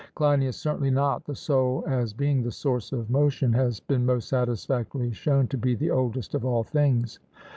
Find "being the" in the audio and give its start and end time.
2.11-2.49